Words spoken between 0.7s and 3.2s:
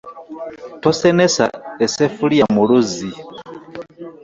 Tosenesa esseffuliya mu luzzi.